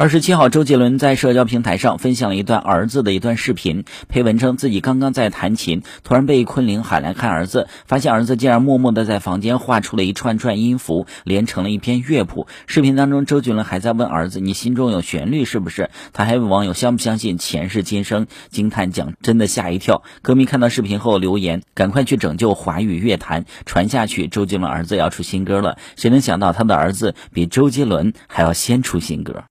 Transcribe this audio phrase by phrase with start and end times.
[0.00, 12.46] 二十七号，周杰伦在社交平台上分享了一段儿子的一段视频，配文称自己刚刚在弹琴，突然被昆凌喊来看儿子，发现儿子竟然默默地在房间画出了一串串音符，连成了一篇乐谱。
[12.68, 20.04] 视频当中，周杰伦还在问儿子：“你心中有旋律是不是？”他还问网友相不相信前世今生，惊叹讲真的吓一跳。
[20.22, 24.28] 歌迷看到视频后留言：“赶快去拯救华语乐坛，传下去！
[24.28, 29.42] 周杰伦儿子要出新歌了。”谁能想到他的儿子比周杰伦还要先出新歌？